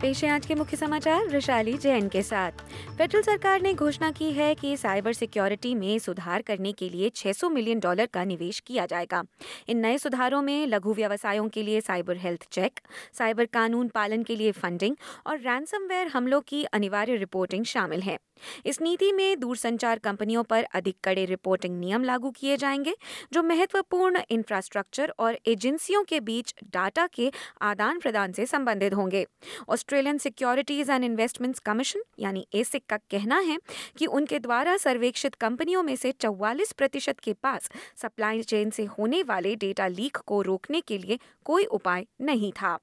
[0.00, 2.50] पेश है आज के मुख्य समाचार, वैशाली जैन के साथ।
[2.98, 7.48] फेडरल सरकार ने घोषणा की है कि साइबर सिक्योरिटी में सुधार करने के लिए 600
[7.48, 9.22] मिलियन डॉलर का निवेश किया जाएगा।
[9.68, 12.80] इन नए सुधारों में लघु व्यवसायों के लिए साइबर हेल्थ चेक,
[13.18, 18.18] साइबर कानून पालन के लिए फंडिंग और रैंसमवेयर हमलों की अनिवार्य रिपोर्टिंग शामिल है।
[18.66, 22.94] इस नीति में दूरसंचार कंपनियों पर अधिक कड़े रिपोर्टिंग नियम लागू किए जाएँगे,
[23.32, 27.30] जो महत्वपूर्ण इंफ्रास्ट्रक्चर और एजेंसियों के बीच डाटा के
[27.62, 29.26] आदान प्रदान से संबंधित होंगे।
[29.68, 33.58] Australian Securities and Investments Commission यानी एसिक का कहना है
[33.98, 39.22] कि उनके द्वारा सर्वेक्षित कंपनियों में से 44 प्रतिशत के पास सप्लाई चेन से होने
[39.22, 42.78] वाले डेटा लीक को रोकने के लिए कोई उपाय नहीं था।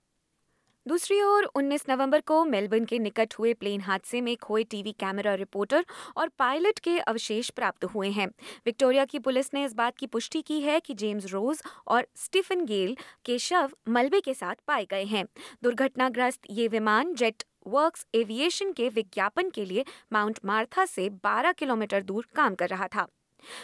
[0.87, 5.33] दूसरी ओर 19 नवंबर को मेलबर्न के निकट हुए प्लेन हादसे में खोए टीवी कैमरा
[5.35, 5.85] रिपोर्टर
[6.17, 8.27] और पायलट के अवशेष प्राप्त हुए हैं।
[8.65, 12.65] विक्टोरिया की पुलिस ने इस बात की पुष्टि की है कि जेम्स रोज और स्टीफन
[12.65, 15.25] गेल के शव मलबे के साथ पाए गए हैं।
[15.63, 22.03] दुर्घटनाग्रस्त ये विमान जेट वर्क्स एविएशन के विज्ञापन के लिए माउंट मार्था से 12 किलोमीटर
[22.03, 23.07] दूर काम कर रहा था।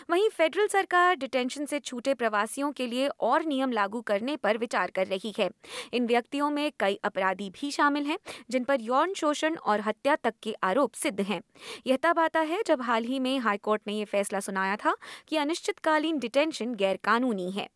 [0.09, 4.91] वहीं फेडरल सरकार डिटेंशन से छूटे प्रवासियों के लिए और नियम लागू करने पर विचार
[4.91, 5.49] कर रही है।
[5.93, 8.17] इन व्यक्तियों में कई अपराधी भी शामिल हैं,
[8.49, 11.41] जिन पर यौन शोषण और हत्या तक के आरोप सिद्ध हैं।
[11.87, 14.95] यह तब आता है जब हाल ही में हाईकोर्ट ने यह फैसला सुनाया था
[15.27, 17.69] कि अनिश्चितकालीन डिटेंशन गैरकानूनी है।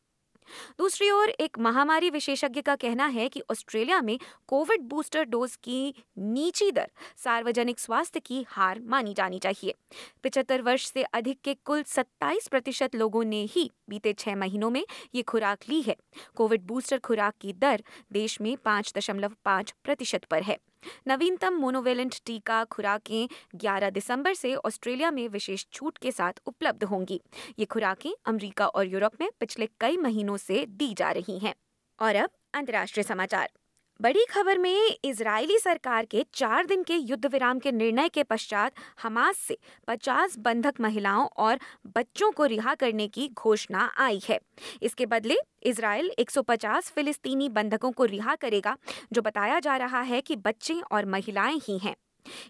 [0.78, 4.18] दूसरी ओर, एक महामारी विशेषज्ञ का कहना है कि ऑस्ट्रेलिया में
[4.48, 9.74] कोविड बूस्टर डोज की नीची दर सार्वजनिक स्वास्थ्य की हार मानी जानी चाहिए।
[10.24, 14.86] पिछहत्तर वर्ष से अधिक के कुल 27 प्रतिशत लोगों ने ही बीते छह महीनों में
[15.16, 15.96] ये खुराक ली है।
[16.36, 20.58] कोविड बूस्टर खुराक की दर देश में पाँच दशमलव पाँच प्रतिशत पर है।
[21.08, 27.22] नवीनतम मोनोवेलेंट टीका खुराकें 11 दिसंबर से ऑस्ट्रेलिया में विशेष छूट के साथ उपलब्ध होंगी।
[27.60, 31.56] ये खुराकें अमरीका और यूरोप में पिछले कई महीनों से दी जा रही हैं।
[32.00, 33.50] और अब अंतर्राष्ट्रीय समाचार।
[34.02, 38.72] बड़ी खबर में इजरायली सरकार के चार दिन के युद्ध विराम के निर्णय के पश्चात
[39.04, 41.60] हमास से 50 बंधक महिलाओं और
[41.96, 44.40] बच्चों को रिहा करने की घोषणा आई है।
[44.82, 48.78] इसके बदले इसराइल 150 फिलिस्तीनी बंधकों को रिहा करेगा,
[49.14, 51.96] जो बताया जा रहा है कि बच्चे और महिलाएँ ही हैं।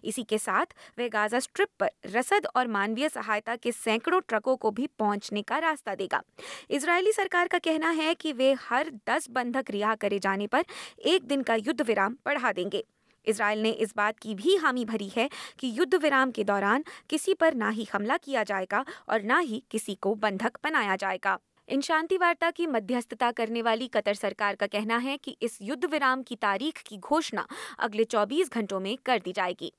[0.04, 4.70] इसी के साथ वे गाजा स्ट्रिप पर रसद और मानवीय सहायता के सैकड़ों ट्रकों को
[4.70, 6.22] भी पहुँचने का रास्ता देगा।
[6.70, 10.64] इसराइली सरकार का कहना है कि वे हर 10 बंधक रिहा करे जाने पर
[11.06, 12.84] एक दिन का युद्ध विराम बढ़ा देंगे।
[13.26, 15.28] इसराइल ने इस बात की भी हामी भरी है
[15.58, 19.62] कि युद्ध विराम के दौरान किसी पर ना ही हमला किया जाएगा और ना ही
[19.70, 24.66] किसी को बंधक बनाया जाएगा। इन शांति वार्ता की मध्यस्थता करने वाली कतर सरकार का
[24.66, 27.46] कहना है कि इस युद्ध विराम की तारीख की घोषणा
[27.78, 29.72] अगले 24 घंटों में कर दी जाएगी।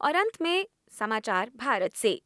[0.00, 0.66] और अंत में
[0.98, 2.22] समाचार भारत से।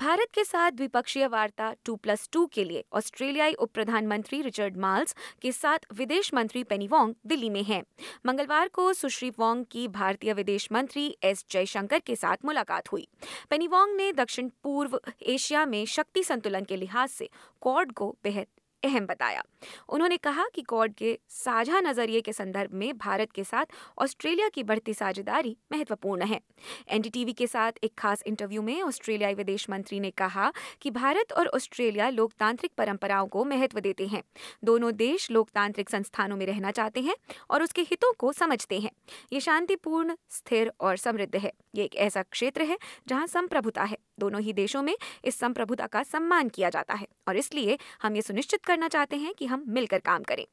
[0.00, 5.14] भारत के साथ द्विपक्षीय वार्ता टू प्लस टू के लिए ऑस्ट्रेलियाई उप प्रधानमंत्री रिचर्ड माल्स
[5.42, 7.82] के साथ विदेश मंत्री पेनी वोंग दिल्ली में हैं।
[8.26, 13.06] मंगलवार को सुश्री वोंग की भारतीय विदेश मंत्री एस जयशंकर के साथ मुलाकात हुई
[13.50, 17.28] पेनी वोंग ने दक्षिण पूर्व एशिया में शक्ति संतुलन के लिहाज से
[17.62, 18.46] क्वाड को बेहद
[18.86, 19.42] अहम बताया।
[19.88, 23.66] उन्होंने कहा कि क्वाड के साझा नज़रिए के संदर्भ में भारत के साथ
[23.98, 26.40] ऑस्ट्रेलिया की बढ़ती साझेदारी महत्वपूर्ण है।
[26.88, 30.52] एनडीटीवी के साथ एक खास इंटरव्यू में ऑस्ट्रेलियाई विदेश मंत्री ने कहा
[30.82, 34.22] कि भारत और ऑस्ट्रेलिया लोकतांत्रिक परंपराओं को महत्व देते हैं।
[34.64, 37.16] दोनों देश लोकतांत्रिक संस्थानों में रहना चाहते हैं
[37.50, 38.90] और उसके हितों को समझते हैं।
[39.32, 44.40] ये शांतिपूर्ण, स्थिर और समृद्ध है। ये एक ऐसा क्षेत्र है जहाँ संप्रभुता है। दोनों
[44.40, 48.64] ही देशों में इस संप्रभुता का सम्मान किया जाता है और इसलिए हम ये सुनिश्चित
[48.76, 50.44] करना चाहते हैं कि हम मिलकर काम करें।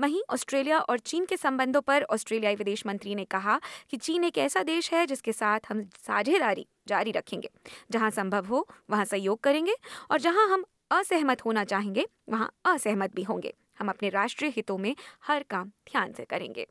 [0.00, 3.60] वहीं ऑस्ट्रेलिया और चीन के संबंधों पर ऑस्ट्रेलियाई विदेश मंत्री ने कहा
[3.90, 7.48] कि चीन एक ऐसा देश है जिसके साथ हम साझेदारी जारी रखेंगे।
[7.90, 9.74] जहाँ संभव हो, वहाँ सहयोग करेंगे
[10.10, 14.96] और जहाँ हम असहमत होना चाहेंगे, वहाँ असहमत भी होंगे। हम अपने राष्ट्रीय हितों में
[15.24, 16.66] हर काम ध्यान से करेंगे।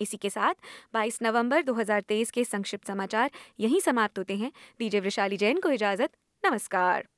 [0.00, 0.54] इसी के साथ
[0.94, 3.30] 22 नवंबर 2023 के संक्षिप्त समाचार
[3.60, 7.13] यहीं समाप्त होते हैं। दीजिए वैशाली जैन को इजाज़त। नमस्कार।